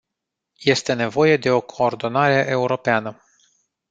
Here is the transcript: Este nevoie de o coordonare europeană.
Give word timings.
Este 0.73 0.93
nevoie 0.95 1.37
de 1.37 1.49
o 1.51 1.61
coordonare 1.61 2.45
europeană. 2.49 3.23